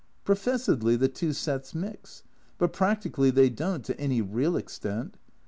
[0.25, 2.23] Professedly the two sets mix,
[2.57, 5.15] but practically they don't to any real extent.